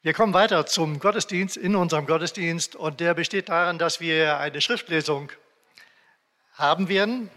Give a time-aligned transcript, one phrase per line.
[0.00, 4.60] Wir kommen weiter zum Gottesdienst, in unserem Gottesdienst, und der besteht darin, dass wir eine
[4.60, 5.32] Schriftlesung
[6.52, 7.28] haben werden.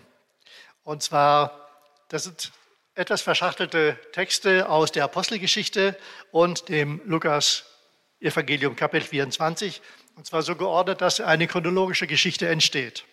[0.84, 1.68] Und zwar,
[2.10, 2.52] das sind
[2.94, 5.98] etwas verschachtelte Texte aus der Apostelgeschichte
[6.30, 9.82] und dem Lukas-Evangelium, Kapitel 24.
[10.16, 13.06] Und zwar so geordnet, dass eine chronologische Geschichte entsteht.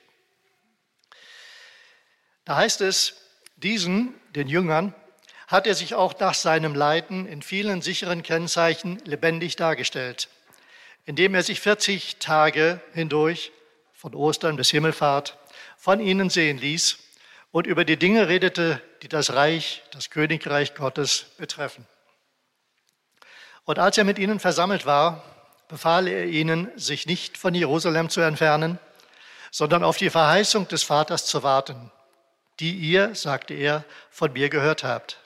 [2.45, 3.17] Da heißt es,
[3.57, 4.95] diesen, den Jüngern,
[5.49, 10.29] hat er sich auch nach seinem Leiden in vielen sicheren Kennzeichen lebendig dargestellt,
[11.07, 13.51] indem er sich 40 Tage hindurch,
[13.95, 15.39] von Ostern bis Himmelfahrt,
[15.77, 16.99] von ihnen sehen ließ
[17.51, 21.87] und über die Dinge redete, die das Reich, das Königreich Gottes betreffen.
[23.65, 25.25] Und als er mit ihnen versammelt war,
[25.67, 28.79] befahl er ihnen, sich nicht von Jerusalem zu entfernen,
[29.51, 31.91] sondern auf die Verheißung des Vaters zu warten,
[32.61, 35.19] die ihr, sagte er, von mir gehört habt.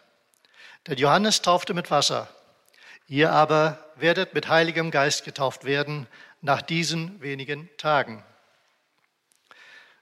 [0.86, 2.28] Denn Johannes taufte mit Wasser,
[3.06, 6.08] ihr aber werdet mit Heiligem Geist getauft werden
[6.40, 8.24] nach diesen wenigen Tagen.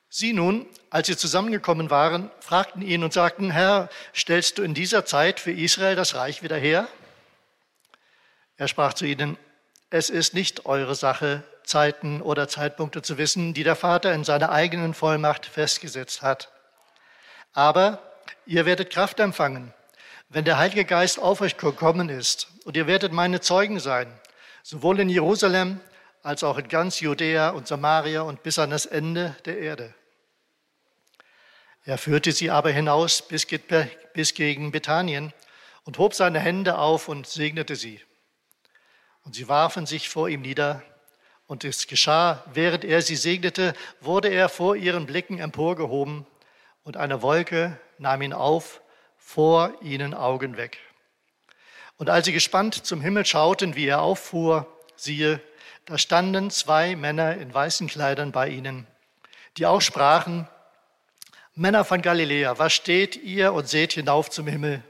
[0.09, 5.05] Sie nun, als sie zusammengekommen waren, fragten ihn und sagten, Herr, stellst du in dieser
[5.05, 6.89] Zeit für Israel das Reich wieder her?
[8.57, 9.39] Er sprach zu ihnen,
[9.91, 14.51] es ist nicht eure Sache, Zeiten oder Zeitpunkte zu wissen, die der Vater in seiner
[14.51, 16.51] eigenen Vollmacht festgesetzt hat.
[17.53, 18.03] Aber
[18.47, 19.73] ihr werdet Kraft empfangen,
[20.31, 24.07] wenn der Heilige Geist auf euch gekommen ist, und ihr werdet meine Zeugen sein,
[24.63, 25.81] sowohl in Jerusalem
[26.23, 29.93] als auch in ganz Judäa und Samaria und bis an das Ende der Erde.
[31.85, 33.45] Er führte sie aber hinaus bis,
[34.15, 35.33] bis gegen Bethanien
[35.85, 38.01] und hob seine Hände auf und segnete sie.
[39.25, 40.83] Und sie warfen sich vor ihm nieder.
[41.49, 46.27] Und es geschah, während er sie segnete, wurde er vor ihren Blicken emporgehoben,
[46.83, 48.81] und eine Wolke nahm ihn auf
[49.33, 50.79] vor ihnen Augen weg.
[51.99, 55.41] Und als sie gespannt zum Himmel schauten, wie er auffuhr, siehe,
[55.85, 58.89] da standen zwei Männer in weißen Kleidern bei ihnen,
[59.57, 60.49] die auch sprachen,
[61.55, 64.83] Männer von Galiläa, was steht ihr und seht hinauf zum Himmel?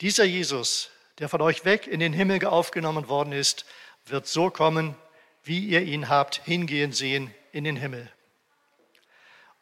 [0.00, 3.66] Dieser Jesus, der von euch weg in den Himmel aufgenommen worden ist,
[4.06, 4.96] wird so kommen,
[5.42, 8.10] wie ihr ihn habt hingehen sehen in den Himmel.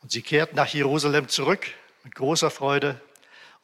[0.00, 1.66] Und sie kehrten nach Jerusalem zurück
[2.04, 3.00] mit großer Freude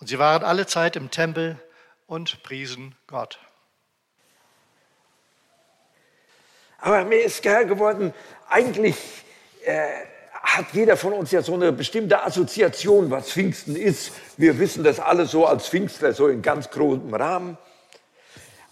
[0.02, 1.60] und sie waren alle Zeit im Tempel
[2.08, 3.38] und priesen Gott.
[6.80, 8.12] Aber mir ist klar geworden,
[8.50, 8.96] eigentlich
[9.64, 9.86] äh,
[10.32, 14.10] hat jeder von uns ja so eine bestimmte Assoziation, was Pfingsten ist.
[14.36, 17.56] Wir wissen das alle so als Pfingstler, so in ganz großem Rahmen.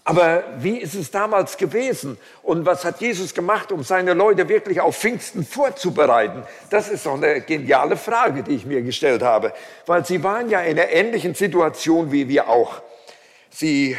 [0.03, 2.17] Aber wie ist es damals gewesen?
[2.41, 6.43] Und was hat Jesus gemacht, um seine Leute wirklich auf Pfingsten vorzubereiten?
[6.71, 9.53] Das ist doch eine geniale Frage, die ich mir gestellt habe.
[9.85, 12.81] Weil sie waren ja in einer ähnlichen Situation wie wir auch.
[13.51, 13.95] Sie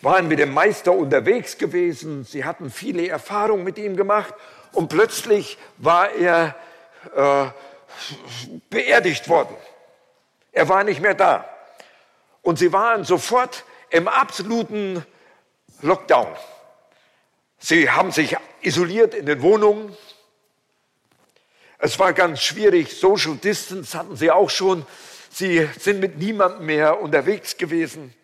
[0.00, 4.34] waren mit dem Meister unterwegs gewesen, sie hatten viele Erfahrungen mit ihm gemacht
[4.72, 6.56] und plötzlich war er
[7.14, 7.46] äh,
[8.70, 9.54] beerdigt worden.
[10.50, 11.44] Er war nicht mehr da.
[12.42, 15.04] Und sie waren sofort im absoluten
[15.82, 16.28] Lockdown.
[17.58, 19.96] Sie haben sich isoliert in den Wohnungen.
[21.78, 22.98] Es war ganz schwierig.
[22.98, 24.86] Social Distance hatten sie auch schon.
[25.30, 28.14] Sie sind mit niemandem mehr unterwegs gewesen.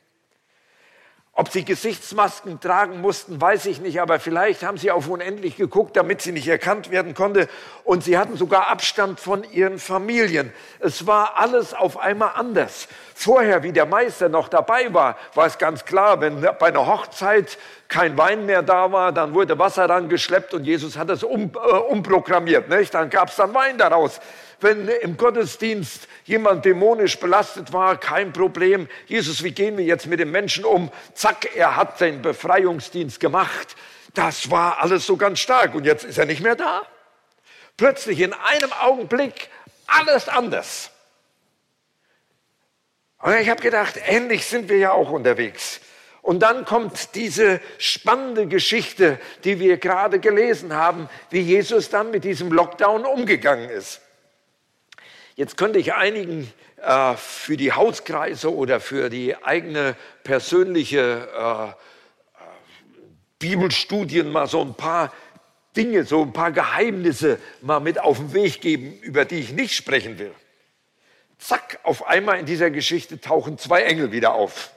[1.40, 5.96] Ob sie Gesichtsmasken tragen mussten, weiß ich nicht, aber vielleicht haben sie auf unendlich geguckt,
[5.96, 7.48] damit sie nicht erkannt werden konnte.
[7.84, 10.52] Und sie hatten sogar Abstand von ihren Familien.
[10.80, 12.88] Es war alles auf einmal anders.
[13.14, 17.56] Vorher, wie der Meister noch dabei war, war es ganz klar, wenn bei einer Hochzeit
[17.86, 21.76] kein Wein mehr da war, dann wurde Wasser rangeschleppt und Jesus hat es um, äh,
[21.76, 22.68] umprogrammiert.
[22.68, 22.94] Nicht?
[22.94, 24.20] Dann gab es dann Wein daraus
[24.60, 28.88] wenn im Gottesdienst jemand dämonisch belastet war, kein Problem.
[29.06, 30.90] Jesus, wie gehen wir jetzt mit dem Menschen um?
[31.14, 33.76] Zack, er hat den Befreiungsdienst gemacht.
[34.14, 36.82] Das war alles so ganz stark und jetzt ist er nicht mehr da.
[37.76, 39.48] Plötzlich in einem Augenblick
[39.86, 40.90] alles anders.
[43.20, 45.80] Und ich habe gedacht, ähnlich sind wir ja auch unterwegs.
[46.22, 52.24] Und dann kommt diese spannende Geschichte, die wir gerade gelesen haben, wie Jesus dann mit
[52.24, 54.00] diesem Lockdown umgegangen ist.
[55.38, 56.52] Jetzt könnte ich einigen
[56.82, 59.94] äh, für die Hauskreise oder für die eigene
[60.24, 61.74] persönliche äh, äh,
[63.38, 65.12] Bibelstudien mal so ein paar
[65.76, 69.76] Dinge, so ein paar Geheimnisse mal mit auf den Weg geben, über die ich nicht
[69.76, 70.34] sprechen will.
[71.38, 74.72] Zack, auf einmal in dieser Geschichte tauchen zwei Engel wieder auf.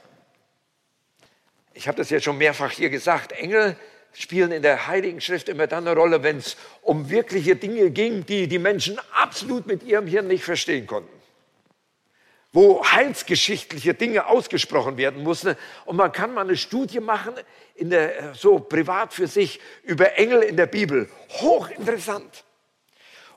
[1.73, 3.31] Ich habe das ja schon mehrfach hier gesagt.
[3.31, 3.75] Engel
[4.13, 8.25] spielen in der Heiligen Schrift immer dann eine Rolle, wenn es um wirkliche Dinge ging,
[8.25, 11.21] die die Menschen absolut mit ihrem Hirn nicht verstehen konnten.
[12.53, 15.55] wo heilsgeschichtliche Dinge ausgesprochen werden mussten.
[15.85, 17.33] Und man kann mal eine Studie machen,
[17.79, 21.09] der, so privat für sich, über Engel in der Bibel.
[21.29, 22.43] Hochinteressant.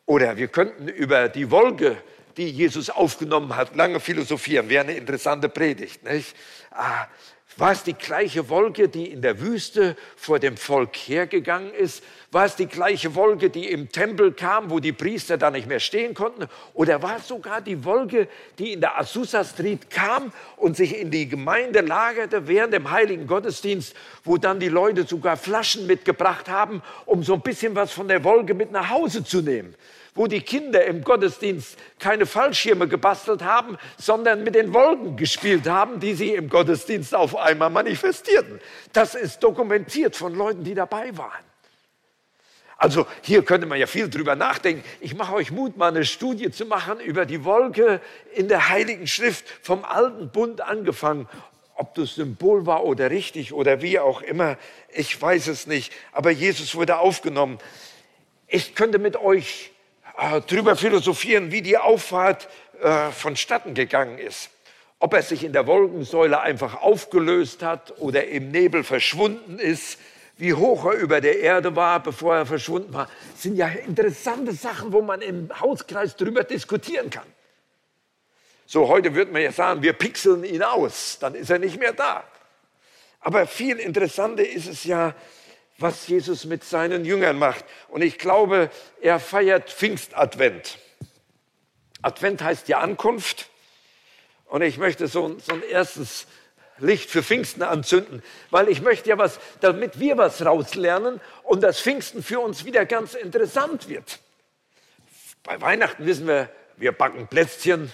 [0.06, 1.96] Oder wir könnten über die Wolke,
[2.36, 4.68] die Jesus aufgenommen hat, lange philosophieren.
[4.68, 6.02] Wäre eine interessante Predigt.
[6.02, 6.34] Nicht?
[7.56, 12.02] War es die gleiche Wolke, die in der Wüste vor dem Volk hergegangen ist?
[12.32, 15.78] War es die gleiche Wolke, die im Tempel kam, wo die Priester da nicht mehr
[15.78, 16.48] stehen konnten?
[16.72, 18.26] Oder war es sogar die Wolke,
[18.58, 23.28] die in der Azusa Street kam und sich in die Gemeinde lagerte während dem heiligen
[23.28, 28.08] Gottesdienst, wo dann die Leute sogar Flaschen mitgebracht haben, um so ein bisschen was von
[28.08, 29.76] der Wolke mit nach Hause zu nehmen?
[30.14, 35.98] Wo die Kinder im Gottesdienst keine Fallschirme gebastelt haben, sondern mit den Wolken gespielt haben,
[35.98, 38.60] die sie im Gottesdienst auf einmal manifestierten.
[38.92, 41.44] Das ist dokumentiert von Leuten, die dabei waren.
[42.76, 44.84] Also hier könnte man ja viel drüber nachdenken.
[45.00, 48.00] Ich mache euch Mut, mal eine Studie zu machen über die Wolke
[48.34, 51.28] in der Heiligen Schrift vom alten Bund angefangen.
[51.76, 54.56] Ob das Symbol war oder richtig oder wie auch immer,
[54.92, 55.92] ich weiß es nicht.
[56.12, 57.58] Aber Jesus wurde aufgenommen.
[58.46, 59.72] Ich könnte mit euch
[60.18, 62.48] äh, drüber philosophieren, wie die Auffahrt
[62.80, 64.50] äh, vonstatten gegangen ist.
[64.98, 69.98] Ob er sich in der Wolkensäule einfach aufgelöst hat oder im Nebel verschwunden ist,
[70.36, 74.92] wie hoch er über der Erde war, bevor er verschwunden war, sind ja interessante Sachen,
[74.92, 77.26] wo man im Hauskreis drüber diskutieren kann.
[78.66, 81.92] So, heute würde man ja sagen, wir pixeln ihn aus, dann ist er nicht mehr
[81.92, 82.24] da.
[83.20, 85.14] Aber viel interessanter ist es ja,
[85.78, 87.64] was Jesus mit seinen Jüngern macht.
[87.88, 90.78] Und ich glaube, er feiert Pfingstadvent.
[92.02, 93.48] Advent heißt ja Ankunft.
[94.46, 96.26] Und ich möchte so, so ein erstes
[96.78, 101.80] Licht für Pfingsten anzünden, weil ich möchte ja was, damit wir was rauslernen und das
[101.80, 104.18] Pfingsten für uns wieder ganz interessant wird.
[105.44, 107.92] Bei Weihnachten wissen wir, wir backen Plätzchen,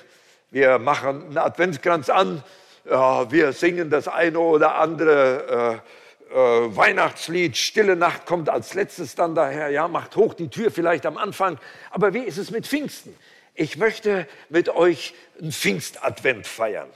[0.50, 2.42] wir machen einen Adventskranz an,
[2.88, 5.82] ja, wir singen das eine oder andere
[6.30, 11.04] äh, Weihnachtslied, Stille Nacht kommt als letztes dann daher, ja, macht hoch die Tür vielleicht
[11.06, 11.58] am Anfang.
[11.90, 13.16] Aber wie ist es mit Pfingsten?
[13.54, 16.88] Ich möchte mit euch einen Pfingstadvent feiern.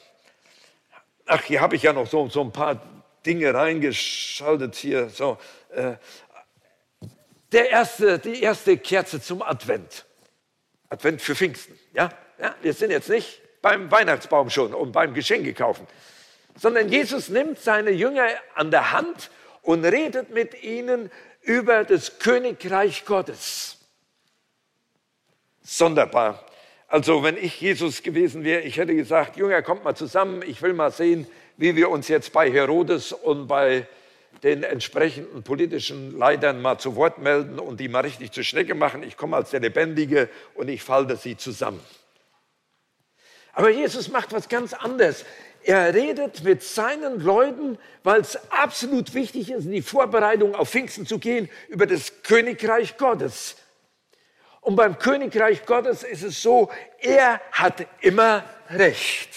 [1.26, 2.81] Ach, hier habe ich ja noch so, so ein paar
[3.26, 5.08] Dinge reingeschaltet hier.
[5.08, 5.38] So,
[5.70, 5.94] äh,
[7.50, 10.04] der erste, die erste Kerze zum Advent.
[10.90, 11.78] Advent für Pfingsten.
[11.92, 12.10] Ja?
[12.38, 15.86] ja, wir sind jetzt nicht beim Weihnachtsbaum schon und beim Geschenke kaufen
[16.56, 19.31] sondern Jesus nimmt seine Jünger an der Hand
[19.62, 21.11] und redet mit ihnen
[21.43, 23.79] über das Königreich Gottes.
[25.62, 26.45] Sonderbar.
[26.89, 30.75] Also wenn ich Jesus gewesen wäre, ich hätte gesagt, Jünger, kommt mal zusammen, ich will
[30.75, 33.87] mal sehen, wie wir uns jetzt bei Herodes und bei
[34.43, 39.03] den entsprechenden politischen Leitern mal zu Wort melden und die mal richtig zur Schnecke machen.
[39.03, 41.81] Ich komme als der Lebendige und ich falte sie zusammen.
[43.55, 45.25] Aber Jesus macht was ganz anderes.
[45.64, 51.06] Er redet mit seinen Leuten, weil es absolut wichtig ist, in die Vorbereitung auf Pfingsten
[51.06, 53.56] zu gehen, über das Königreich Gottes.
[54.61, 59.31] Und beim Königreich Gottes ist es so, er hat immer Recht.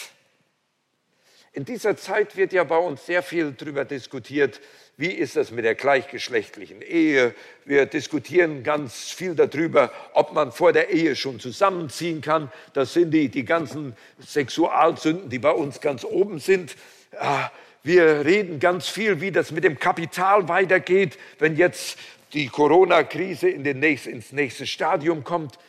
[1.53, 4.59] In dieser Zeit wird ja bei uns sehr viel darüber diskutiert,
[4.99, 7.35] wie ist das mit der gleichgeschlechtlichen Ehe?
[7.65, 12.51] Wir diskutieren ganz viel darüber, ob man vor der Ehe schon zusammenziehen kann.
[12.73, 16.75] Das sind die, die ganzen Sexualsünden, die bei uns ganz oben sind.
[17.19, 17.51] Ah,
[17.83, 21.99] wir reden ganz viel, wie das mit dem Kapital weitergeht, wenn jetzt
[22.33, 25.59] die Corona-Krise in ins nächste Stadium kommt.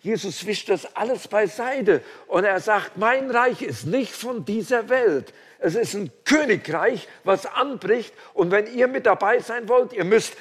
[0.00, 5.34] Jesus wischt das alles beiseite und er sagt, mein Reich ist nicht von dieser Welt.
[5.60, 8.14] Es ist ein Königreich, was anbricht.
[8.34, 10.34] Und wenn ihr mit dabei sein wollt, ihr müsst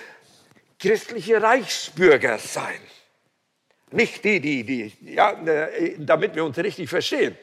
[0.80, 2.80] christliche Reichsbürger sein.
[3.92, 7.38] Nicht die, die, die, ja, äh, damit wir uns richtig verstehen.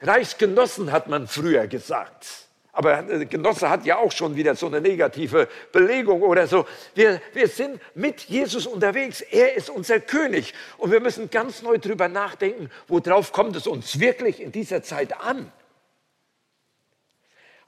[0.00, 2.26] Reichsgenossen hat man früher gesagt.
[2.72, 6.64] Aber äh, Genosse hat ja auch schon wieder so eine negative Belegung oder so.
[6.94, 9.20] Wir, wir sind mit Jesus unterwegs.
[9.20, 10.54] Er ist unser König.
[10.78, 15.20] Und wir müssen ganz neu drüber nachdenken, worauf kommt es uns wirklich in dieser Zeit
[15.20, 15.50] an?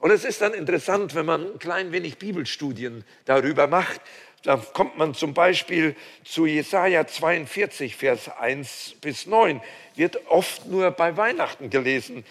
[0.01, 4.01] Und es ist dann interessant, wenn man ein klein wenig Bibelstudien darüber macht.
[4.41, 9.61] Da kommt man zum Beispiel zu Jesaja 42, Vers 1 bis 9.
[9.95, 12.25] Wird oft nur bei Weihnachten gelesen.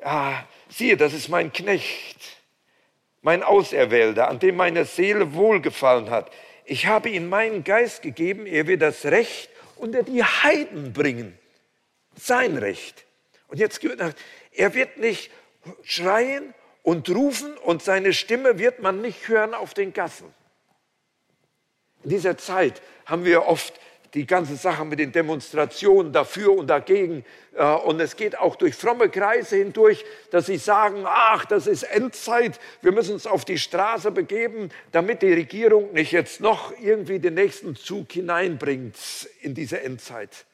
[0.00, 2.18] Ja, siehe, das ist mein Knecht,
[3.22, 6.30] mein Auserwählter, an dem meine Seele wohlgefallen hat.
[6.66, 11.38] Ich habe ihm meinen Geist gegeben, er wird das Recht unter die Heiden bringen.
[12.16, 13.06] Sein Recht.
[13.46, 14.14] Und jetzt gehört,
[14.52, 15.30] er wird nicht
[15.84, 16.52] schreien
[16.88, 20.24] und rufen und seine Stimme wird man nicht hören auf den Gassen.
[22.02, 23.78] In dieser Zeit haben wir oft
[24.14, 27.26] die ganze Sache mit den Demonstrationen dafür und dagegen.
[27.54, 31.82] Äh, und es geht auch durch fromme Kreise hindurch, dass sie sagen, ach, das ist
[31.82, 37.18] Endzeit, wir müssen uns auf die Straße begeben, damit die Regierung nicht jetzt noch irgendwie
[37.18, 38.96] den nächsten Zug hineinbringt
[39.42, 40.46] in diese Endzeit.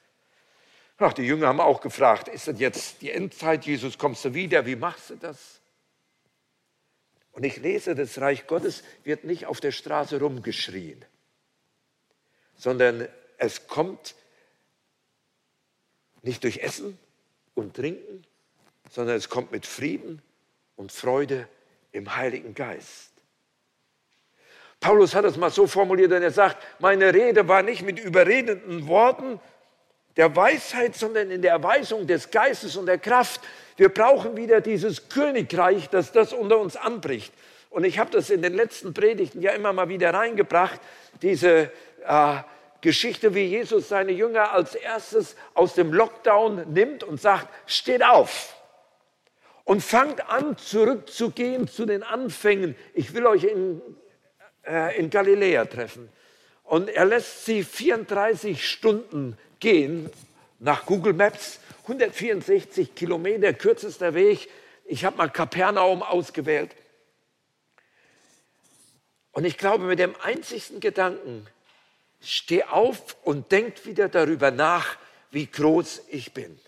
[0.99, 4.67] Ach, die Jünger haben auch gefragt, ist das jetzt die Endzeit, Jesus, kommst du wieder,
[4.67, 5.61] wie machst du das?
[7.35, 11.05] Und ich lese, das Reich Gottes wird nicht auf der Straße rumgeschrien,
[12.57, 14.15] sondern es kommt
[16.23, 16.99] nicht durch Essen
[17.55, 18.25] und Trinken,
[18.91, 20.23] sondern es kommt mit Frieden
[20.77, 21.49] und Freude
[21.93, 23.11] im Heiligen Geist.
[24.81, 28.87] Paulus hat es mal so formuliert, denn er sagt, meine Rede war nicht mit überredenden
[28.87, 29.41] Worten
[30.17, 33.41] der Weisheit, sondern in der Erweisung des Geistes und der Kraft.
[33.77, 37.33] Wir brauchen wieder dieses Königreich, dass das unter uns anbricht.
[37.71, 40.81] Und ich habe das in den letzten Predigten ja immer mal wieder reingebracht,
[41.23, 41.71] diese
[42.07, 42.37] äh,
[42.81, 48.55] Geschichte, wie Jesus seine Jünger als erstes aus dem Lockdown nimmt und sagt, steht auf
[49.65, 52.77] und fangt an, zurückzugehen zu den Anfängen.
[52.93, 53.81] Ich will euch in,
[54.67, 56.09] äh, in Galiläa treffen.
[56.63, 60.11] Und er lässt sie 34 Stunden gehen
[60.61, 64.49] nach Google Maps, 164 Kilometer, kürzester Weg.
[64.85, 66.75] Ich habe mal Kapernaum ausgewählt.
[69.33, 71.47] Und ich glaube, mit dem einzigsten Gedanken,
[72.21, 74.97] steh auf und denk wieder darüber nach,
[75.31, 76.59] wie groß ich bin.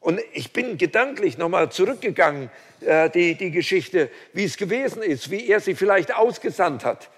[0.00, 5.48] Und ich bin gedanklich nochmal zurückgegangen, äh, die, die Geschichte, wie es gewesen ist, wie
[5.48, 7.10] er sie vielleicht ausgesandt hat,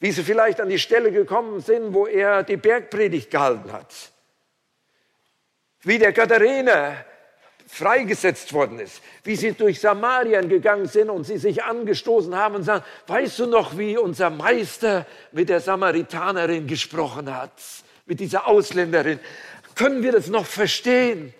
[0.00, 4.12] wie sie vielleicht an die Stelle gekommen sind, wo er die Bergpredigt gehalten hat,
[5.86, 6.96] wie der Katharina
[7.68, 12.64] freigesetzt worden ist, wie sie durch Samarien gegangen sind und sie sich angestoßen haben und
[12.64, 17.52] sagen, weißt du noch, wie unser Meister mit der Samaritanerin gesprochen hat,
[18.04, 19.20] mit dieser Ausländerin?
[19.76, 21.32] Können wir das noch verstehen?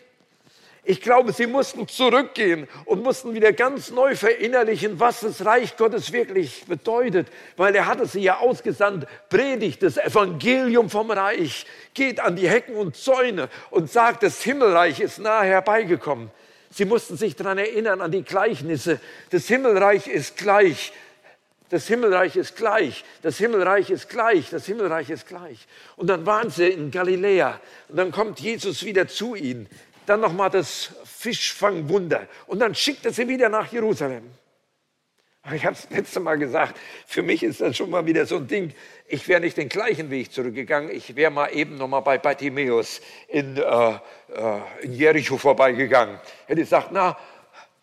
[0.89, 6.13] Ich glaube, sie mussten zurückgehen und mussten wieder ganz neu verinnerlichen, was das Reich Gottes
[6.13, 7.27] wirklich bedeutet,
[7.57, 12.77] weil er hatte sie ja ausgesandt, predigt das Evangelium vom Reich, geht an die Hecken
[12.77, 16.31] und Zäune und sagt, das Himmelreich ist nahe herbeigekommen.
[16.71, 19.01] Sie mussten sich daran erinnern, an die Gleichnisse.
[19.31, 20.93] Das Himmelreich ist gleich.
[21.69, 25.67] Das Himmelreich ist gleich, das Himmelreich ist gleich, das Himmelreich ist gleich.
[25.97, 29.69] Und dann waren sie in Galiläa und dann kommt Jesus wieder zu ihnen
[30.07, 34.31] dann nochmal das Fischfangwunder und dann schickt er sie wieder nach Jerusalem.
[35.55, 38.49] Ich habe es letzte Mal gesagt, für mich ist das schon mal wieder so ein
[38.49, 38.75] Ding.
[39.07, 40.91] Ich wäre nicht den gleichen Weg zurückgegangen.
[40.91, 43.99] Ich wäre mal eben noch mal bei Bartimäus in, äh, äh,
[44.83, 46.19] in Jericho vorbeigegangen.
[46.47, 47.17] Hätte gesagt, na,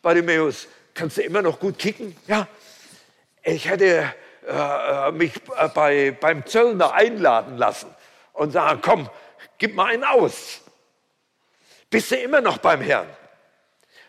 [0.02, 2.14] Bartimäus, kannst du immer noch gut kicken?
[2.28, 2.50] Ja.
[3.44, 4.14] Ich hätte
[4.46, 7.88] äh, mich äh, bei, beim Zöllner einladen lassen
[8.34, 9.10] und sagen, komm,
[9.58, 10.63] gib mal einen aus
[11.94, 13.08] bist du immer noch beim Herrn.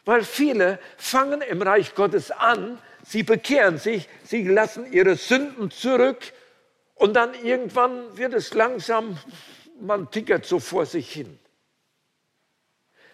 [0.07, 6.33] Weil viele fangen im Reich Gottes an, sie bekehren sich, sie lassen ihre Sünden zurück
[6.95, 9.19] und dann irgendwann wird es langsam,
[9.79, 11.39] man tickert so vor sich hin.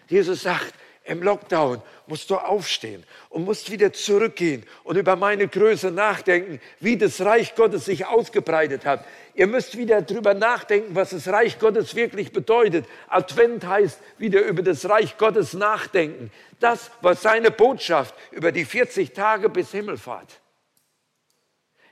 [0.07, 0.73] Jesus sagt,
[1.11, 6.97] im Lockdown musst du aufstehen und musst wieder zurückgehen und über meine Größe nachdenken, wie
[6.97, 9.05] das Reich Gottes sich ausgebreitet hat.
[9.33, 12.85] Ihr müsst wieder darüber nachdenken, was das Reich Gottes wirklich bedeutet.
[13.07, 16.31] Advent heißt wieder über das Reich Gottes nachdenken.
[16.59, 20.40] Das war seine Botschaft über die 40 Tage bis Himmelfahrt.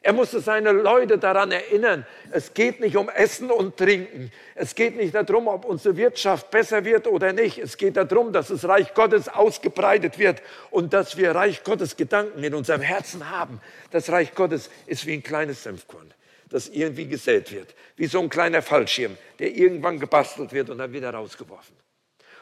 [0.09, 4.31] Er musste seine Leute daran erinnern, es geht nicht um Essen und Trinken.
[4.55, 7.59] Es geht nicht darum, ob unsere Wirtschaft besser wird oder nicht.
[7.59, 12.43] Es geht darum, dass das Reich Gottes ausgebreitet wird und dass wir Reich Gottes Gedanken
[12.43, 13.61] in unserem Herzen haben.
[13.91, 16.11] Das Reich Gottes ist wie ein kleines Senfkorn,
[16.49, 17.75] das irgendwie gesät wird.
[17.95, 21.75] Wie so ein kleiner Fallschirm, der irgendwann gebastelt wird und dann wieder rausgeworfen.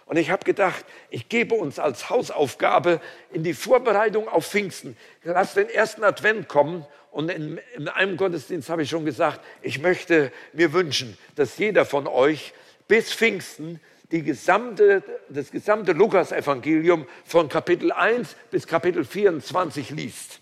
[0.05, 3.01] Und ich habe gedacht, ich gebe uns als Hausaufgabe
[3.33, 4.95] in die Vorbereitung auf Pfingsten.
[5.23, 6.85] Lass den ersten Advent kommen
[7.17, 11.83] und in, in einem Gottesdienst habe ich schon gesagt, ich möchte mir wünschen, dass jeder
[11.83, 12.53] von euch
[12.87, 13.79] bis Pfingsten
[14.11, 20.41] gesamte, das gesamte Lukas-Evangelium von Kapitel 1 bis Kapitel 24 liest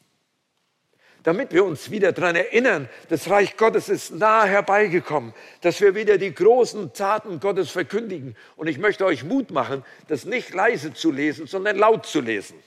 [1.24, 6.20] damit wir uns wieder daran erinnern, das Reich Gottes ist nahe herbeigekommen, dass wir wieder
[6.20, 8.36] die großen Taten Gottes verkündigen.
[8.56, 12.62] Und ich möchte euch Mut machen, das nicht leise zu lesen, sondern laut zu lesen.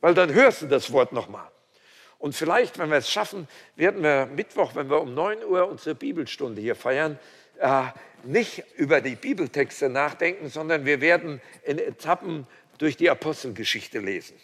[0.00, 1.50] Weil dann hörst du das Wort nochmal.
[2.20, 5.94] Und vielleicht, wenn wir es schaffen, werden wir Mittwoch, wenn wir um 9 Uhr unsere
[5.94, 7.18] Bibelstunde hier feiern,
[7.58, 7.84] äh,
[8.24, 12.46] nicht über die Bibeltexte nachdenken, sondern wir werden in Etappen
[12.76, 14.36] durch die Apostelgeschichte lesen.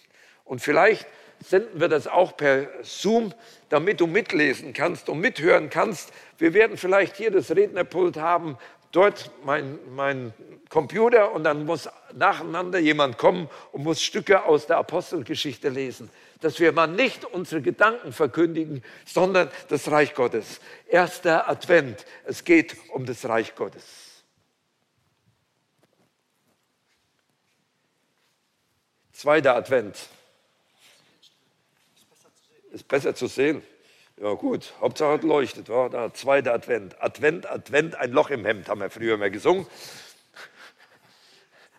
[0.47, 1.07] Und vielleicht
[1.45, 3.35] senden wir das auch per Zoom,
[3.69, 6.13] damit du mitlesen kannst und mithören kannst.
[6.39, 8.57] Wir werden vielleicht hier das Rednerpult haben,
[8.97, 10.33] dort mein, mein
[10.71, 16.11] Computer und dann muss nacheinander jemand kommen und muss Stücke aus der Apostelgeschichte lesen.
[16.41, 20.61] Dass wir mal nicht unsere Gedanken verkündigen, sondern das Reich Gottes.
[20.89, 22.07] Erster Advent.
[22.25, 23.85] Es geht um das Reich Gottes.
[29.13, 29.97] Zweiter Advent.
[32.71, 33.63] Ist besser zu sehen.
[34.19, 35.69] Ja gut, Hauptsache es leuchtet.
[35.69, 37.01] Ja, da, zweiter Advent.
[37.03, 39.67] Advent, Advent, ein Loch im Hemd, haben wir früher mal gesungen.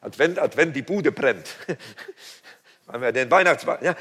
[0.01, 1.55] Advent, Advent, die Bude brennt.
[2.87, 3.79] Haben wir den Weihnachtsbaum.
[3.81, 3.95] Ja.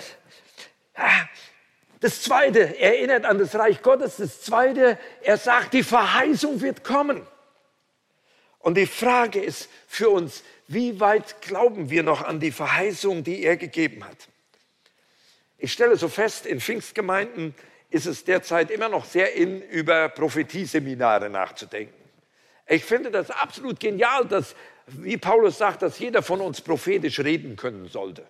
[2.01, 4.19] Das Zweite, er erinnert an das Reich Gottes.
[4.19, 7.27] Das Zweite, er sagt, die Verheißung wird kommen.
[8.61, 13.43] Und die Frage ist für uns, wie weit glauben wir noch an die Verheißung, die
[13.43, 14.29] er gegeben hat?
[15.59, 17.55] Ich stelle so fest, in Pfingstgemeinden
[17.91, 21.95] ist es derzeit immer noch sehr in, über Prophetieseminare nachzudenken.
[22.67, 27.57] Ich finde das absolut genial, dass, wie Paulus sagt, dass jeder von uns prophetisch reden
[27.57, 28.27] können sollte.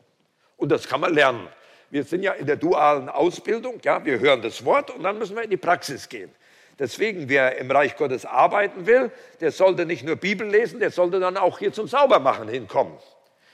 [0.57, 1.49] Und das kann man lernen.
[1.91, 5.37] Wir sind ja in der dualen Ausbildung, ja, wir hören das Wort und dann müssen
[5.37, 6.31] wir in die Praxis gehen.
[6.79, 9.11] Deswegen, wer im Reich Gottes arbeiten will,
[9.41, 12.99] der sollte nicht nur Bibel lesen, der sollte dann auch hier zum Saubermachen hinkommen.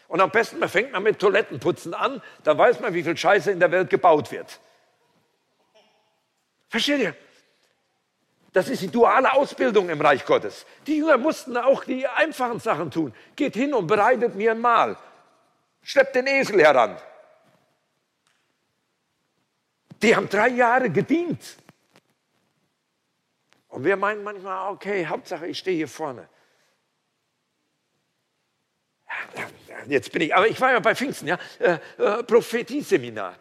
[0.08, 3.52] Und am besten, man fängt man mit Toilettenputzen an, dann weiß man, wie viel Scheiße
[3.52, 4.60] in der Welt gebaut wird.
[6.72, 7.14] Versteht ihr?
[8.54, 10.64] Das ist die duale Ausbildung im Reich Gottes.
[10.86, 13.14] Die Jünger mussten auch die einfachen Sachen tun.
[13.36, 14.96] Geht hin und bereitet mir ein Mahl.
[15.82, 16.96] Schleppt den Esel heran.
[20.00, 21.58] Die haben drei Jahre gedient.
[23.68, 26.26] Und wir meinen manchmal, okay, Hauptsache ich stehe hier vorne.
[29.88, 33.36] Jetzt bin ich, aber ich war ja bei Pfingsten, ja, äh, äh, Prophetie-Seminar.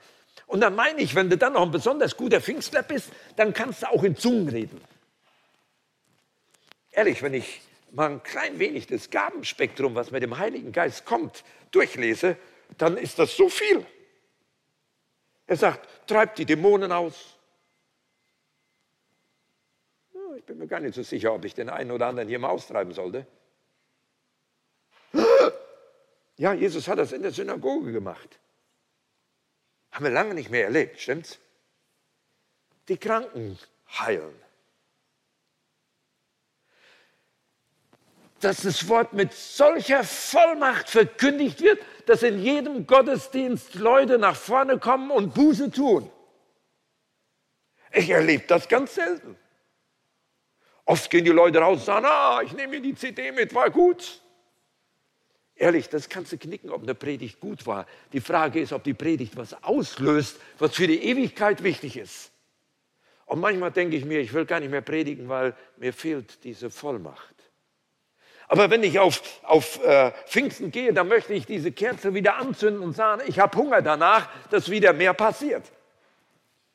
[0.52, 3.84] Und dann meine ich, wenn du dann noch ein besonders guter Pfingstler bist, dann kannst
[3.84, 4.82] du auch in Zungen reden.
[6.92, 11.46] Ehrlich, wenn ich mal ein klein wenig das Gabenspektrum, was mit dem Heiligen Geist kommt,
[11.72, 12.36] durchlese,
[12.78, 13.86] dann ist das so viel.
[15.48, 17.38] Er sagt, treibt die Dämonen aus,
[20.36, 22.50] ich bin mir gar nicht so sicher, ob ich den einen oder anderen hier mal
[22.50, 23.26] austreiben sollte.
[26.36, 28.38] Ja, Jesus hat das in der Synagoge gemacht.
[29.92, 31.40] Haben wir lange nicht mehr erlebt, stimmt's?
[32.88, 33.60] Die Kranken
[34.00, 34.36] heilen.
[38.40, 44.80] Dass das Wort mit solcher Vollmacht verkündigt wird, dass in jedem Gottesdienst Leute nach vorne
[44.80, 46.10] kommen und Buße tun.
[47.92, 49.38] Ich erlebe das ganz selten.
[50.86, 53.70] Oft gehen die Leute raus und sagen, ah, ich nehme mir die CD mit, war
[53.70, 54.22] gut.
[55.62, 57.86] Ehrlich, das kannst du knicken, ob eine Predigt gut war.
[58.14, 62.32] Die Frage ist, ob die Predigt was auslöst, was für die Ewigkeit wichtig ist.
[63.28, 66.72] Und manchmal denke ich mir, ich will gar nicht mehr predigen, weil mir fehlt diese
[66.72, 67.36] Vollmacht.
[68.48, 72.82] Aber wenn ich auf, auf äh, Pfingsten gehe, dann möchte ich diese Kerze wieder anzünden
[72.82, 75.64] und sagen, ich habe Hunger danach, dass wieder mehr passiert.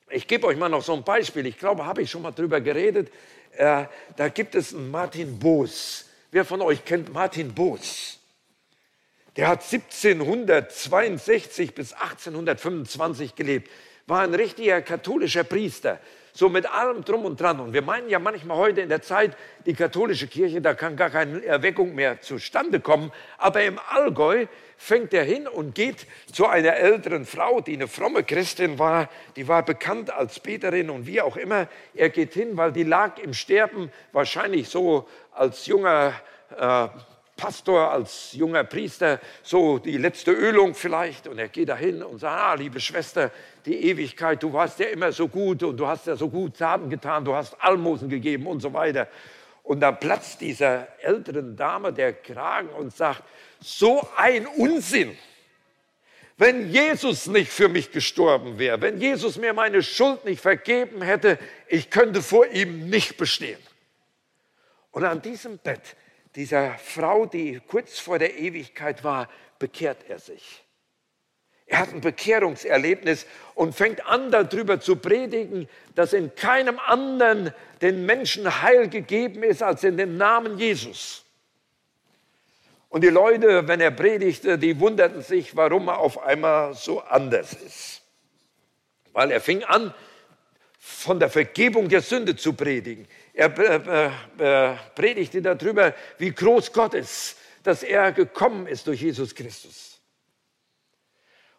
[0.08, 1.44] Ich gebe euch mal noch so ein Beispiel.
[1.46, 3.10] Ich glaube, habe ich schon mal drüber geredet
[3.56, 6.04] äh, da gibt es einen Martin Boos.
[6.30, 8.15] Wer von euch kennt Martin Boos?
[9.36, 13.70] Der hat 1762 bis 1825 gelebt,
[14.06, 16.00] war ein richtiger katholischer Priester,
[16.32, 17.60] so mit allem drum und dran.
[17.60, 21.10] Und wir meinen ja manchmal heute in der Zeit, die katholische Kirche, da kann gar
[21.10, 23.12] keine Erweckung mehr zustande kommen.
[23.36, 24.46] Aber im Allgäu
[24.78, 29.48] fängt er hin und geht zu einer älteren Frau, die eine fromme Christin war, die
[29.48, 31.68] war bekannt als Beterin und wie auch immer.
[31.94, 36.14] Er geht hin, weil die lag im Sterben, wahrscheinlich so als junger
[36.58, 36.88] äh,
[37.36, 41.26] Pastor, als junger Priester, so die letzte Ölung vielleicht.
[41.28, 43.30] Und er geht dahin und sagt, ah, liebe Schwester,
[43.66, 46.88] die Ewigkeit, du warst ja immer so gut und du hast ja so gut Taten
[46.88, 49.08] getan, du hast Almosen gegeben und so weiter.
[49.62, 53.22] Und dann platzt dieser älteren Dame der Kragen und sagt,
[53.60, 55.16] so ein Unsinn.
[56.38, 61.38] Wenn Jesus nicht für mich gestorben wäre, wenn Jesus mir meine Schuld nicht vergeben hätte,
[61.68, 63.58] ich könnte vor ihm nicht bestehen.
[64.90, 65.96] Und an diesem Bett
[66.36, 70.62] dieser Frau, die kurz vor der Ewigkeit war, bekehrt er sich.
[71.68, 78.06] Er hat ein Bekehrungserlebnis und fängt an darüber zu predigen, dass in keinem anderen den
[78.06, 81.24] Menschen Heil gegeben ist als in dem Namen Jesus.
[82.88, 87.52] Und die Leute, wenn er predigte, die wunderten sich, warum er auf einmal so anders
[87.54, 88.02] ist.
[89.12, 89.92] Weil er fing an,
[90.78, 93.08] von der Vergebung der Sünde zu predigen.
[93.36, 99.02] Er äh, äh, äh, predigte darüber, wie groß Gott ist, dass er gekommen ist durch
[99.02, 100.00] Jesus Christus.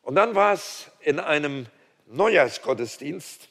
[0.02, 1.68] Und dann war es in einem
[2.08, 3.50] Neujahrsgottesdienst,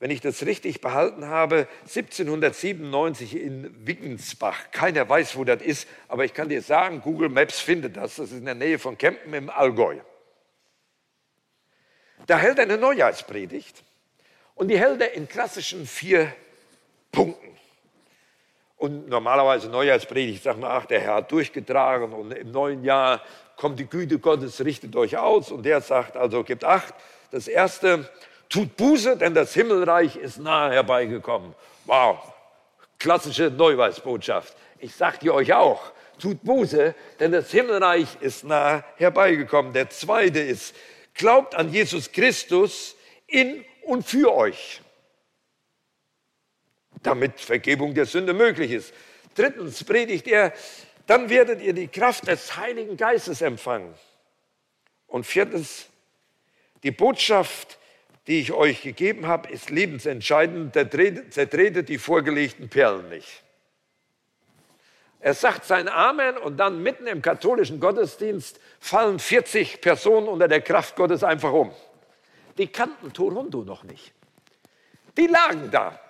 [0.00, 4.70] wenn ich das richtig behalten habe, 1797 in Wiggensbach.
[4.72, 8.16] Keiner weiß, wo das ist, aber ich kann dir sagen, Google Maps findet das.
[8.16, 9.96] Das ist in der Nähe von Kempen im Allgäu.
[12.26, 13.82] Da hält er eine Neujahrspredigt
[14.56, 16.34] und die hält er in klassischen vier
[17.10, 17.52] Punkten.
[18.82, 23.22] Und normalerweise Neujahrspredigt sagt man, ach, der Herr hat durchgetragen und im neuen Jahr
[23.54, 25.52] kommt die Güte Gottes, richtet euch aus.
[25.52, 26.92] Und der sagt also, gebt acht.
[27.30, 28.10] Das erste,
[28.48, 31.54] tut Buße, denn das Himmelreich ist nahe herbeigekommen.
[31.84, 32.34] Wow,
[32.98, 34.52] klassische Neuweisbotschaft.
[34.80, 39.72] Ich sage dir euch auch, tut Buße, denn das Himmelreich ist nahe herbeigekommen.
[39.72, 40.74] Der zweite ist,
[41.14, 42.96] glaubt an Jesus Christus
[43.28, 44.81] in und für euch
[47.02, 48.94] damit Vergebung der Sünde möglich ist.
[49.34, 50.52] Drittens predigt er,
[51.06, 53.94] dann werdet ihr die Kraft des Heiligen Geistes empfangen.
[55.06, 55.86] Und viertens,
[56.82, 57.78] die Botschaft,
[58.26, 60.74] die ich euch gegeben habe, ist lebensentscheidend.
[60.74, 63.42] Zertretet die vorgelegten Perlen nicht.
[65.20, 70.60] Er sagt sein Amen und dann mitten im katholischen Gottesdienst fallen 40 Personen unter der
[70.60, 71.72] Kraft Gottes einfach um.
[72.58, 74.12] Die kannten Torundo noch nicht.
[75.16, 76.00] Die lagen da.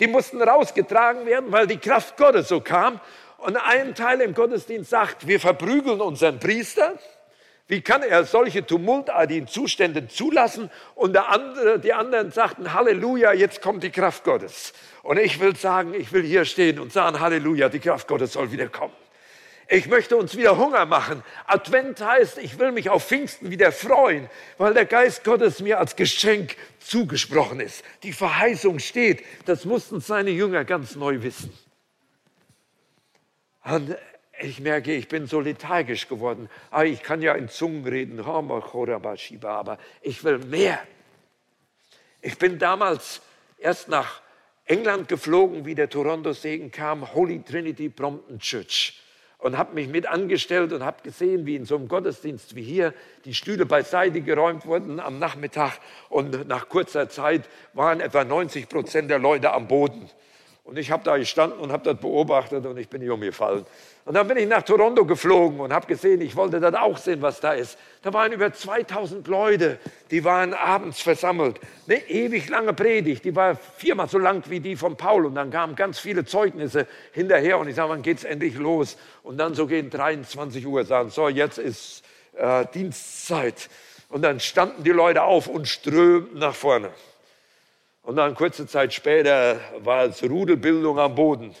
[0.00, 3.00] Die mussten rausgetragen werden, weil die Kraft Gottes so kam.
[3.38, 6.98] Und ein Teil im Gottesdienst sagt, wir verprügeln unseren Priester.
[7.68, 10.70] Wie kann er solche tumultartigen Zustände zulassen?
[10.96, 14.72] Und andere, die anderen sagten, Halleluja, jetzt kommt die Kraft Gottes.
[15.02, 18.50] Und ich will sagen, ich will hier stehen und sagen, Halleluja, die Kraft Gottes soll
[18.50, 18.92] wieder kommen.
[19.72, 21.22] Ich möchte uns wieder Hunger machen.
[21.46, 24.28] Advent heißt, ich will mich auf Pfingsten wieder freuen,
[24.58, 27.84] weil der Geist Gottes mir als Geschenk zugesprochen ist.
[28.02, 29.24] Die Verheißung steht.
[29.46, 31.56] Das mussten seine Jünger ganz neu wissen.
[33.62, 33.96] Und
[34.40, 36.50] ich merke, ich bin so lethargisch geworden.
[36.72, 40.82] Ah, ich kann ja in Zungen reden, aber ich will mehr.
[42.22, 43.22] Ich bin damals
[43.56, 44.20] erst nach
[44.64, 49.00] England geflogen, wie der Toronto-Segen kam, Holy Trinity Brompton Church
[49.40, 52.94] und habe mich mit angestellt und habe gesehen, wie in so einem Gottesdienst wie hier
[53.24, 59.10] die Stühle beiseite geräumt wurden am Nachmittag und nach kurzer Zeit waren etwa 90 Prozent
[59.10, 60.08] der Leute am Boden.
[60.64, 63.64] Und ich habe da gestanden und habe das beobachtet und ich bin nicht umgefallen.
[64.04, 67.22] Und dann bin ich nach Toronto geflogen und habe gesehen, ich wollte das auch sehen,
[67.22, 67.78] was da ist.
[68.02, 69.78] Da waren über 2000 Leute,
[70.10, 71.58] die waren abends versammelt.
[71.86, 75.26] Eine ewig lange Predigt, die war viermal so lang wie die von Paul.
[75.26, 78.96] Und dann kamen ganz viele Zeugnisse hinterher und ich sage, wann geht es endlich los?
[79.22, 82.02] Und dann so gegen 23 Uhr sagen, so jetzt ist
[82.36, 83.68] äh, Dienstzeit.
[84.08, 86.90] Und dann standen die Leute auf und strömten nach vorne.
[88.10, 91.54] Und dann kurze Zeit später war es Rudelbildung am Boden.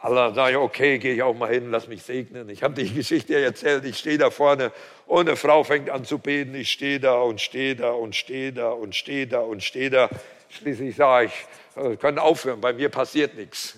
[0.00, 2.48] Allah sage okay, gehe ich auch mal hin, lass mich segnen.
[2.50, 4.70] Ich habe die Geschichte erzählt, ich stehe da vorne
[5.08, 6.54] und eine Frau fängt an zu beten.
[6.54, 10.08] Ich stehe da und stehe da und stehe da und stehe da und stehe da.
[10.50, 13.76] Schließlich sage ich, wir können aufhören, bei mir passiert nichts.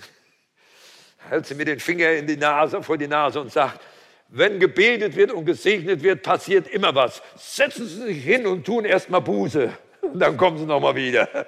[1.30, 3.80] Hält sie mir den Finger in die Nase, vor die Nase und sagt,
[4.28, 7.22] wenn gebetet wird und gesegnet wird, passiert immer was.
[7.38, 9.72] Setzen Sie sich hin und tun erst mal Buße.
[10.12, 11.46] Und dann kommen Sie noch mal wieder.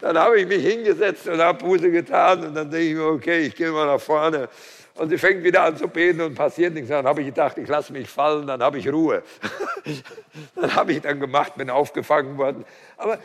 [0.00, 3.40] Dann habe ich mich hingesetzt und habe Buße getan und dann denke ich mir, okay,
[3.40, 4.48] ich gehe mal nach vorne.
[4.94, 6.88] Und sie fängt wieder an zu beten und passiert nichts.
[6.88, 9.22] Dann habe ich gedacht, ich lasse mich fallen, dann habe ich Ruhe.
[10.56, 12.64] dann habe ich dann gemacht, bin aufgefangen worden.
[12.96, 13.18] Aber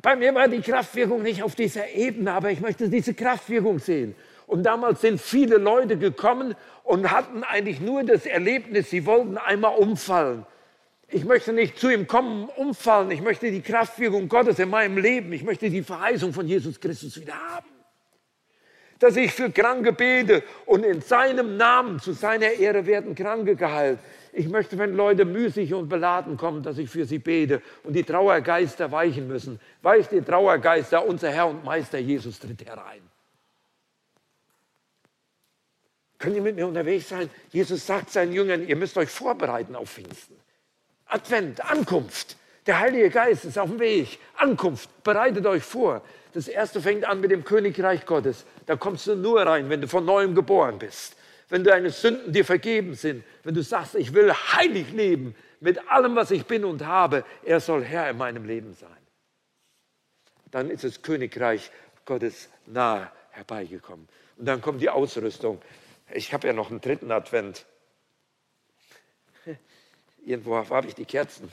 [0.00, 4.14] bei mir war die Kraftwirkung nicht auf dieser Ebene, aber ich möchte diese Kraftwirkung sehen.
[4.46, 9.76] Und damals sind viele Leute gekommen und hatten eigentlich nur das Erlebnis, sie wollten einmal
[9.76, 10.46] umfallen.
[11.08, 13.10] Ich möchte nicht zu ihm kommen, umfallen.
[13.10, 15.32] Ich möchte die Kraftwirkung Gottes in meinem Leben.
[15.32, 17.66] Ich möchte die Verheißung von Jesus Christus wieder haben.
[18.98, 23.98] Dass ich für Kranke bete und in seinem Namen zu seiner Ehre werden Kranke geheilt.
[24.32, 28.02] Ich möchte, wenn Leute müßig und beladen kommen, dass ich für sie bete und die
[28.02, 29.60] Trauergeister weichen müssen.
[29.82, 33.02] Weicht die Trauergeister, unser Herr und Meister Jesus tritt herein.
[36.18, 37.28] Können ihr mit mir unterwegs sein?
[37.52, 40.34] Jesus sagt seinen Jüngern, ihr müsst euch vorbereiten auf Pfingsten.
[41.14, 42.36] Advent, Ankunft.
[42.66, 44.18] Der Heilige Geist ist auf dem Weg.
[44.36, 46.02] Ankunft, bereitet euch vor.
[46.32, 48.44] Das erste fängt an mit dem Königreich Gottes.
[48.66, 51.14] Da kommst du nur rein, wenn du von neuem geboren bist.
[51.48, 53.22] Wenn deine Sünden dir vergeben sind.
[53.44, 57.24] Wenn du sagst, ich will heilig leben mit allem, was ich bin und habe.
[57.44, 58.90] Er soll Herr in meinem Leben sein.
[60.50, 61.70] Dann ist das Königreich
[62.06, 64.08] Gottes nahe herbeigekommen.
[64.36, 65.62] Und dann kommt die Ausrüstung.
[66.12, 67.66] Ich habe ja noch einen dritten Advent.
[70.24, 71.52] Irgendwo habe ich die Kerzen.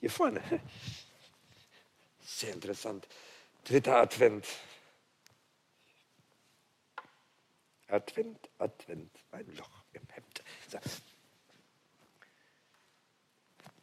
[0.00, 0.42] Hier vorne.
[2.20, 3.06] Sehr interessant.
[3.64, 4.46] Dritter Advent.
[7.88, 10.42] Advent, Advent, ein Loch im Hemd.
[10.70, 10.78] So.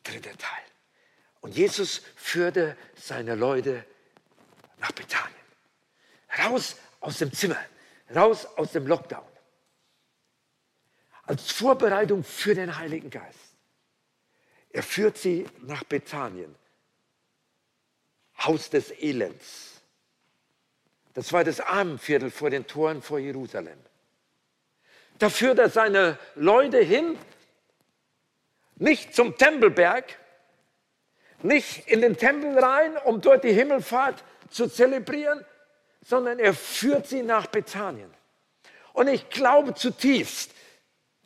[0.03, 0.63] Dritter Teil.
[1.41, 3.85] Und Jesus führte seine Leute
[4.79, 5.35] nach Bethanien.
[6.39, 7.59] Raus aus dem Zimmer,
[8.15, 9.27] raus aus dem Lockdown.
[11.23, 13.44] Als Vorbereitung für den Heiligen Geist.
[14.75, 16.53] Er führt sie nach Bethanien,
[18.39, 19.79] Haus des Elends.
[21.13, 23.77] Das war das Armenviertel vor den Toren vor Jerusalem.
[25.17, 27.17] Da führt er seine Leute hin,
[28.75, 30.19] nicht zum Tempelberg,
[31.41, 35.45] nicht in den Tempel rein, um dort die Himmelfahrt zu zelebrieren,
[36.01, 38.13] sondern er führt sie nach Bethanien.
[38.91, 40.51] Und ich glaube zutiefst,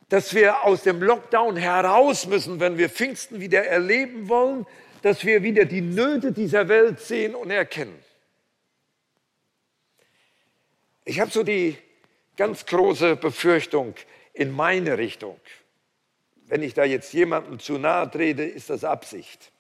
[0.10, 4.66] dass wir aus dem Lockdown heraus müssen, wenn wir Pfingsten wieder erleben wollen,
[5.04, 7.98] dass wir wieder die Nöte dieser Welt sehen und erkennen.
[11.06, 11.78] Ich habe so die
[12.36, 13.96] ganz große Befürchtung
[14.34, 15.40] in meine Richtung.
[16.48, 19.52] Wenn ich da jetzt jemandem zu nahe trete, ist das Absicht.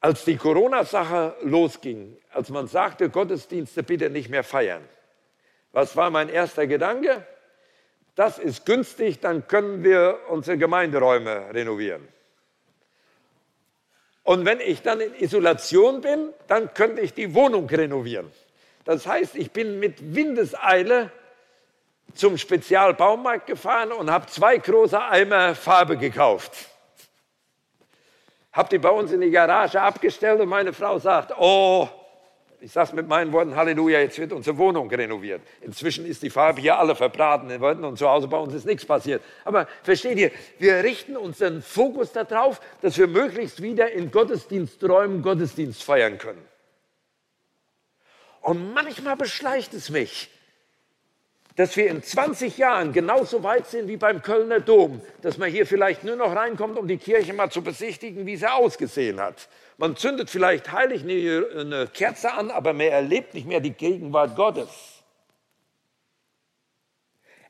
[0.00, 4.86] Als die Corona-Sache losging, als man sagte, Gottesdienste bitte nicht mehr feiern,
[5.72, 7.26] was war mein erster Gedanke?
[8.14, 12.06] Das ist günstig, dann können wir unsere Gemeinderäume renovieren.
[14.22, 18.30] Und wenn ich dann in Isolation bin, dann könnte ich die Wohnung renovieren.
[18.84, 21.10] Das heißt, ich bin mit Windeseile
[22.14, 26.52] zum Spezialbaumarkt gefahren und habe zwei große Eimer Farbe gekauft.
[28.52, 31.88] Habe die bei uns in die Garage abgestellt und meine Frau sagt, oh,
[32.64, 35.42] ich sage es mit meinen Worten, Halleluja, jetzt wird unsere Wohnung renoviert.
[35.60, 37.52] Inzwischen ist die Farbe hier alle verbraten
[37.84, 39.22] und zu Hause bei uns ist nichts passiert.
[39.44, 45.82] Aber versteht ihr, wir richten unseren Fokus darauf, dass wir möglichst wieder in Gottesdiensträumen Gottesdienst
[45.82, 46.42] feiern können.
[48.40, 50.30] Und manchmal beschleicht es mich,
[51.56, 55.66] dass wir in 20 Jahren genauso weit sind wie beim Kölner Dom, dass man hier
[55.66, 59.48] vielleicht nur noch reinkommt, um die Kirche mal zu besichtigen, wie sie ausgesehen hat.
[59.78, 64.68] Man zündet vielleicht heilig eine Kerze an, aber man erlebt nicht mehr die Gegenwart Gottes.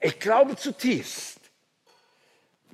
[0.01, 1.40] Ich glaube zutiefst,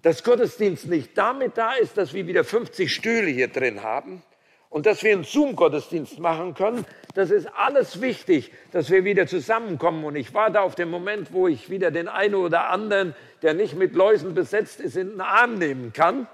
[0.03, 4.23] dass Gottesdienst nicht damit da ist, dass wir wieder 50 Stühle hier drin haben,
[4.71, 10.05] und dass wir einen Zoom-Gottesdienst machen können, das ist alles wichtig, dass wir wieder zusammenkommen.
[10.05, 13.75] Und ich warte auf den Moment, wo ich wieder den einen oder anderen, der nicht
[13.75, 16.29] mit Läusen besetzt ist, in den Arm nehmen kann.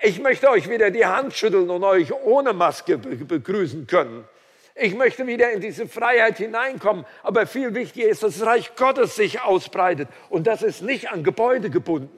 [0.00, 4.24] Ich möchte euch wieder die Hand schütteln und euch ohne Maske begrüßen können.
[4.74, 7.04] Ich möchte wieder in diese Freiheit hineinkommen.
[7.22, 10.08] Aber viel wichtiger ist, dass das Reich Gottes sich ausbreitet.
[10.30, 12.10] Und das ist nicht an Gebäude gebunden.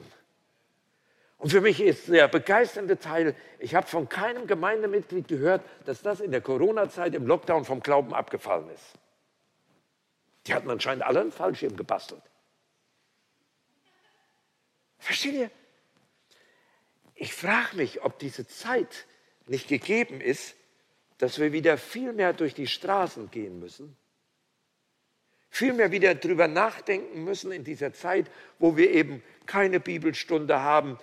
[1.37, 6.21] Und für mich ist der begeisternde Teil, ich habe von keinem Gemeindemitglied gehört, dass das
[6.21, 8.93] in der Corona-Zeit im Lockdown vom Glauben abgefallen ist.
[10.47, 12.21] Die hatten anscheinend alle einen Fallschirm gebastelt.
[14.97, 15.51] Versteht ihr?
[17.15, 19.05] Ich frage mich, ob diese Zeit
[19.47, 20.55] nicht gegeben ist,
[21.17, 23.95] dass wir wieder viel mehr durch die Straßen gehen müssen,
[25.49, 30.97] viel mehr wieder darüber nachdenken müssen in dieser Zeit, wo wir eben keine Bibelstunde haben,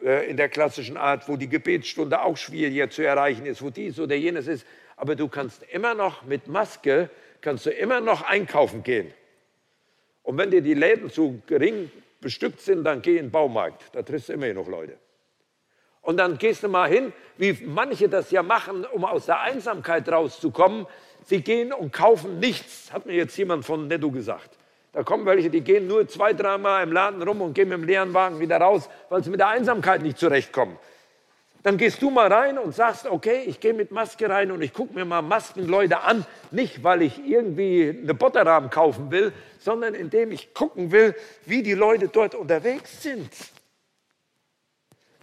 [0.00, 4.14] in der klassischen Art, wo die Gebetsstunde auch schwieriger zu erreichen ist, wo dies oder
[4.14, 4.66] jenes ist.
[4.96, 9.12] Aber du kannst immer noch mit Maske, kannst du immer noch einkaufen gehen.
[10.22, 13.84] Und wenn dir die Läden zu gering bestückt sind, dann geh in den Baumarkt.
[13.92, 14.98] Da triffst du immer noch Leute.
[16.02, 20.08] Und dann gehst du mal hin, wie manche das ja machen, um aus der Einsamkeit
[20.08, 20.86] rauszukommen.
[21.24, 24.56] Sie gehen und kaufen nichts, hat mir jetzt jemand von Netto gesagt.
[24.96, 27.84] Da kommen welche, die gehen nur zwei, dreimal im Laden rum und gehen mit dem
[27.84, 30.78] leeren Wagen wieder raus, weil sie mit der Einsamkeit nicht zurechtkommen.
[31.62, 34.72] Dann gehst du mal rein und sagst, okay, ich gehe mit Maske rein und ich
[34.72, 36.24] gucke mir mal Maskenleute an.
[36.50, 41.74] Nicht, weil ich irgendwie eine Botterrahmen kaufen will, sondern indem ich gucken will, wie die
[41.74, 43.30] Leute dort unterwegs sind.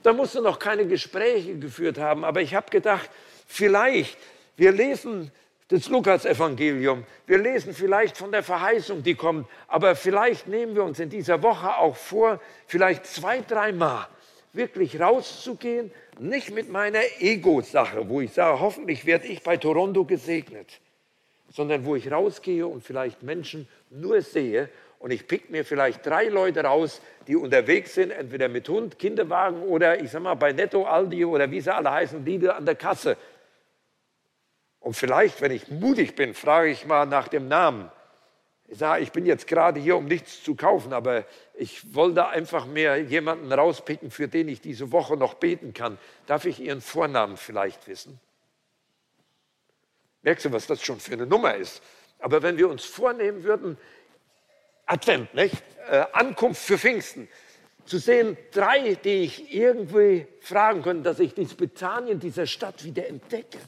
[0.03, 3.09] Da musst du noch keine Gespräche geführt haben, aber ich habe gedacht,
[3.47, 4.19] vielleicht,
[4.55, 5.31] wir lesen
[5.73, 7.03] das Lukas-Evangelium.
[7.25, 11.41] Wir lesen vielleicht von der Verheißung, die kommt, aber vielleicht nehmen wir uns in dieser
[11.41, 14.07] Woche auch vor, vielleicht zwei, dreimal
[14.53, 20.79] wirklich rauszugehen, nicht mit meiner Ego-Sache, wo ich sage, hoffentlich werde ich bei Toronto gesegnet,
[21.49, 26.27] sondern wo ich rausgehe und vielleicht Menschen nur sehe und ich pick mir vielleicht drei
[26.27, 30.86] Leute raus, die unterwegs sind, entweder mit Hund, Kinderwagen oder ich sag mal bei Netto,
[30.86, 33.17] Aldi oder wie sie alle heißen, Lidl an der Kasse
[34.83, 37.89] und vielleicht, wenn ich mutig bin, frage ich mal nach dem Namen.
[38.67, 42.65] Ich sage, ich bin jetzt gerade hier, um nichts zu kaufen, aber ich wollte einfach
[42.65, 45.97] mir jemanden rauspicken, für den ich diese Woche noch beten kann.
[46.27, 48.19] Darf ich Ihren Vornamen vielleicht wissen?
[50.21, 51.81] Merkst du, was das schon für eine Nummer ist?
[52.19, 53.77] Aber wenn wir uns vornehmen würden,
[54.85, 55.63] Advent, nicht?
[55.89, 57.29] Äh, Ankunft für Pfingsten.
[57.85, 63.07] Zu sehen, drei, die ich irgendwie fragen könnte, dass ich dieses Bethanien dieser Stadt wieder
[63.07, 63.59] entdecke.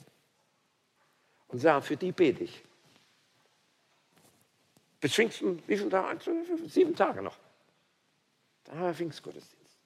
[1.56, 2.62] Und sagen, für die bete ich.
[5.00, 6.20] Bis Pfingsten, wie viele Tage?
[6.68, 7.38] Sieben Tage noch.
[8.65, 9.78] Da haben wir Pfingstgottesdienst.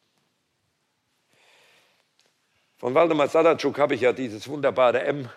[2.79, 5.29] Von Waldemar Sadatschuk habe ich ja dieses wunderbare M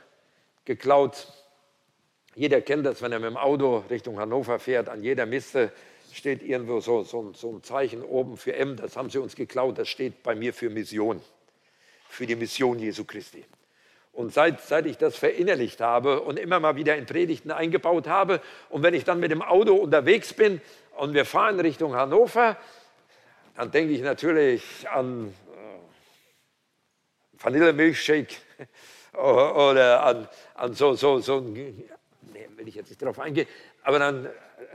[0.64, 1.30] geklaut.
[2.34, 4.88] Jeder kennt das, wenn er mit dem Auto Richtung Hannover fährt.
[4.88, 5.70] An jeder Miste
[6.14, 8.76] steht irgendwo so, so, so ein Zeichen oben für M.
[8.76, 9.76] Das haben sie uns geklaut.
[9.76, 11.20] Das steht bei mir für Mission,
[12.08, 13.44] für die Mission Jesu Christi.
[14.12, 18.40] Und seit, seit ich das verinnerlicht habe und immer mal wieder in Predigten eingebaut habe,
[18.68, 20.60] und wenn ich dann mit dem Auto unterwegs bin
[20.96, 22.58] und wir fahren Richtung Hannover,
[23.56, 25.34] dann denke ich natürlich an
[27.38, 28.34] Vanillemilchshake
[29.14, 33.48] oder an, an so, so, so ein, nee, will ich jetzt nicht darauf eingehen,
[33.82, 34.28] aber dann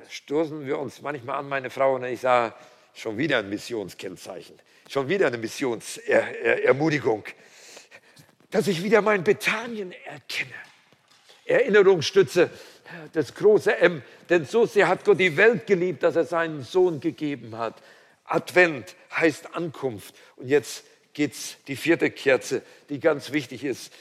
[0.10, 2.54] stoßen wir uns manchmal an, meine Frau, und ich sage,
[2.94, 7.24] schon wieder ein Missionskennzeichen, schon wieder eine Missionsermutigung,
[8.52, 10.54] dass ich wieder mein Bethanien erkenne.
[11.46, 12.50] Erinnerungsstütze,
[13.14, 17.00] das große M, denn so sehr hat Gott die Welt geliebt, dass er seinen Sohn
[17.00, 17.82] gegeben hat.
[18.26, 20.16] Advent heißt Ankunft.
[20.36, 20.84] Und jetzt
[21.14, 23.94] geht es die vierte Kerze, die ganz wichtig ist.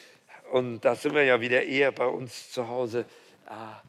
[0.52, 3.04] Und da sind wir ja wieder eher bei uns zu Hause.
[3.46, 3.80] Ah.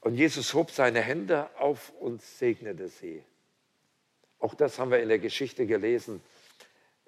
[0.00, 3.22] Und Jesus hob seine Hände auf und segnete sie.
[4.38, 6.22] Auch das haben wir in der Geschichte gelesen.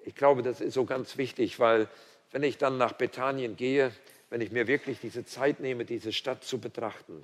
[0.05, 1.87] Ich glaube, das ist so ganz wichtig, weil
[2.33, 3.93] wenn ich dann nach Bethanien gehe,
[4.29, 7.23] wenn ich mir wirklich diese Zeit nehme, diese Stadt zu betrachten,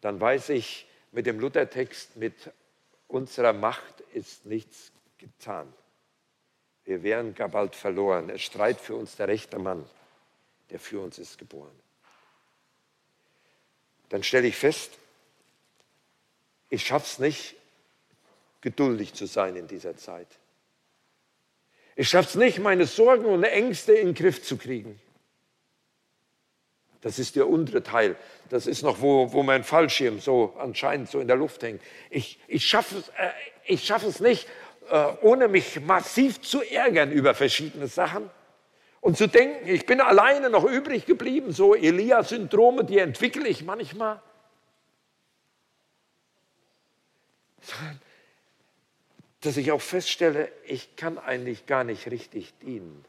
[0.00, 2.34] dann weiß ich mit dem Luthertext, mit
[3.06, 5.72] unserer Macht ist nichts getan.
[6.84, 8.28] Wir wären gar bald verloren.
[8.28, 9.88] Es streit für uns der rechte Mann,
[10.70, 11.78] der für uns ist geboren.
[14.08, 14.98] Dann stelle ich fest,
[16.70, 17.54] ich schaffe es nicht,
[18.62, 20.26] geduldig zu sein in dieser Zeit.
[21.98, 25.00] Ich schaffe es nicht, meine Sorgen und Ängste in den Griff zu kriegen.
[27.00, 28.14] Das ist der untere Teil.
[28.50, 31.82] Das ist noch, wo, wo mein Fallschirm so anscheinend so in der Luft hängt.
[32.08, 33.30] Ich, ich schaffe es, äh,
[33.64, 34.46] ich schaff es nicht,
[34.88, 38.30] äh, ohne mich massiv zu ärgern über verschiedene Sachen
[39.00, 44.22] und zu denken, ich bin alleine noch übrig geblieben, so Elia-Syndrome, die entwickle ich manchmal.
[49.40, 53.04] Dass ich auch feststelle, ich kann eigentlich gar nicht richtig dienen.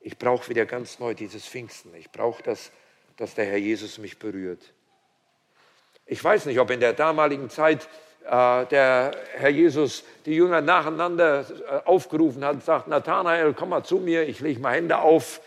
[0.00, 1.94] Ich brauche wieder ganz neu dieses Pfingsten.
[1.94, 2.70] Ich brauche das,
[3.16, 4.72] dass der Herr Jesus mich berührt.
[6.06, 7.88] Ich weiß nicht, ob in der damaligen Zeit
[8.24, 13.84] äh, der Herr Jesus die Jünger nacheinander äh, aufgerufen hat und sagt, Nathanael, komm mal
[13.84, 15.40] zu mir, ich lege mal Hände auf.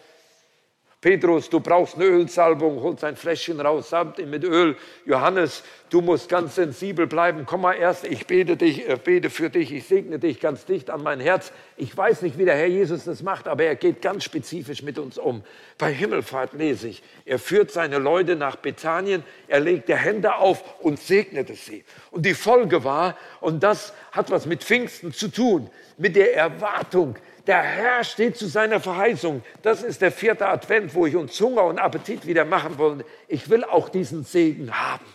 [1.02, 4.76] Petrus, du brauchst eine Ölsalbung, holt sein Fläschchen raus, samt ihn mit Öl.
[5.06, 7.46] Johannes, du musst ganz sensibel bleiben.
[7.46, 10.90] Komm mal erst, ich bete, dich, äh, bete für dich, ich segne dich ganz dicht
[10.90, 11.54] an mein Herz.
[11.78, 15.00] Ich weiß nicht, wie der Herr Jesus das macht, aber er geht ganz spezifisch mit
[15.00, 15.42] uns um.
[15.78, 21.00] Bei Himmelfahrt lese ich, er führt seine Leute nach Bethanien, er legte Hände auf und
[21.00, 21.86] segnete sie.
[22.12, 27.16] Und die Folge war, und das hat was mit Pfingsten zu tun, mit der Erwartung,
[27.50, 29.42] der Herr steht zu seiner Verheißung.
[29.64, 33.04] Das ist der vierte Advent, wo ich uns Hunger und Appetit wieder machen wollen.
[33.28, 35.06] Ich will auch diesen Segen haben.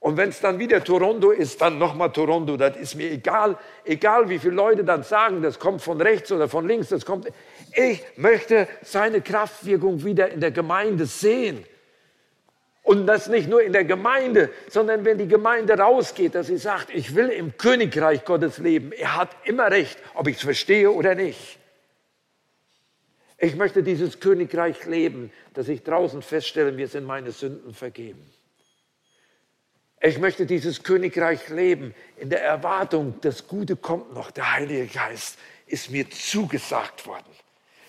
[0.00, 2.56] Und wenn es dann wieder Toronto ist, dann nochmal Toronto.
[2.56, 6.48] Das ist mir egal, egal wie viele Leute dann sagen, das kommt von rechts oder
[6.48, 7.28] von links, das kommt.
[7.74, 11.66] Ich möchte seine Kraftwirkung wieder in der Gemeinde sehen.
[12.82, 16.92] Und das nicht nur in der Gemeinde, sondern wenn die Gemeinde rausgeht, dass sie sagt,
[16.92, 18.90] ich will im Königreich Gottes leben.
[18.92, 21.58] Er hat immer recht, ob ich es verstehe oder nicht.
[23.38, 28.24] Ich möchte dieses Königreich leben, dass ich draußen feststelle, mir sind meine Sünden vergeben.
[30.00, 34.32] Ich möchte dieses Königreich leben in der Erwartung, das Gute kommt noch.
[34.32, 37.30] Der Heilige Geist ist mir zugesagt worden.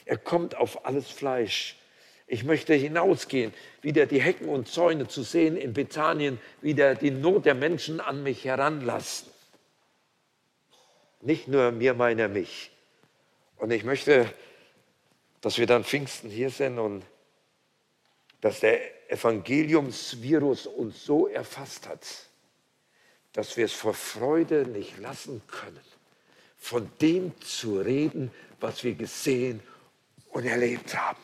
[0.05, 1.75] Er kommt auf alles Fleisch.
[2.27, 7.45] Ich möchte hinausgehen, wieder die Hecken und Zäune zu sehen in Bethanien, wieder die Not
[7.45, 9.29] der Menschen an mich heranlassen.
[11.21, 12.71] Nicht nur mir, meiner, mich.
[13.57, 14.31] Und ich möchte,
[15.41, 17.03] dass wir dann Pfingsten hier sind und
[18.41, 22.05] dass der Evangeliumsvirus uns so erfasst hat,
[23.33, 25.79] dass wir es vor Freude nicht lassen können,
[26.57, 29.61] von dem zu reden, was wir gesehen
[30.29, 31.19] und erlebt haben.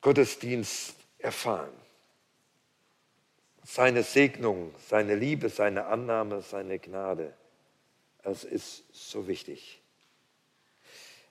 [0.00, 1.72] Gottesdienst erfahren.
[3.64, 7.34] Seine Segnung, seine Liebe, seine Annahme, seine Gnade.
[8.22, 9.80] Das ist so wichtig.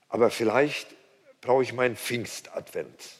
[0.08, 0.88] Aber vielleicht
[1.40, 3.16] brauche ich meinen Pfingstadvent.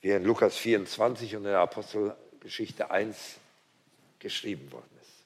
[0.00, 3.36] wie in Lukas 24 und in der Apostelgeschichte 1
[4.18, 5.24] geschrieben worden ist.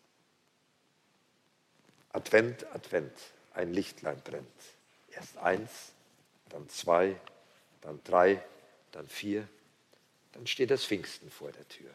[2.12, 3.12] Advent, Advent,
[3.52, 4.46] ein Lichtlein brennt.
[5.10, 5.92] Erst eins,
[6.48, 7.16] dann zwei,
[7.80, 8.42] dann drei,
[8.92, 9.48] dann vier,
[10.32, 11.90] dann steht das Pfingsten vor der Tür.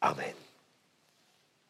[0.00, 0.47] Amen.